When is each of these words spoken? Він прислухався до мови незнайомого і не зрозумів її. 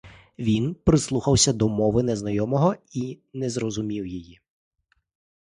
Він 0.39 0.73
прислухався 0.75 1.53
до 1.53 1.69
мови 1.69 2.03
незнайомого 2.03 2.75
і 2.93 3.19
не 3.33 3.49
зрозумів 3.49 4.07
її. 4.07 4.39